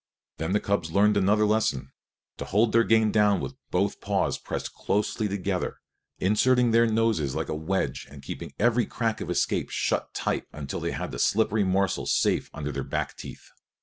[0.37, 1.91] Then the cubs learned another lesson:
[2.37, 5.77] to hold their game down with both paws pressed closely together,
[6.17, 10.79] inserting their noses like a wedge and keeping every crack of escape shut tight until
[10.79, 13.51] they had the slippery morsel safe under their back teeth.